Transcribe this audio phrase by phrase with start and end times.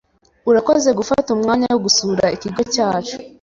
[0.49, 3.15] Urakoze gufata umwanya wo gusura ikigo cyacu.